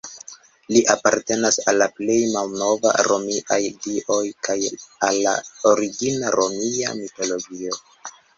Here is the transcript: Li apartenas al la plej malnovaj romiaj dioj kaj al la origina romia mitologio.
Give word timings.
Li 0.75 0.79
apartenas 0.93 1.59
al 1.71 1.77
la 1.81 1.87
plej 1.99 2.15
malnovaj 2.35 2.93
romiaj 3.09 3.59
dioj 3.85 4.25
kaj 4.49 4.57
al 5.11 5.21
la 5.27 5.35
origina 5.75 6.35
romia 6.39 6.97
mitologio. 7.05 7.79